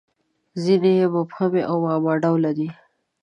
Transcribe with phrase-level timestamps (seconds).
[0.63, 2.69] •ځینې یې مبهمې او معما ډوله دي.